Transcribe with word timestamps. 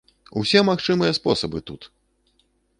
Усе 0.41 0.63
магчымыя 0.69 1.17
спосабы 1.19 1.63
тут! 1.71 1.81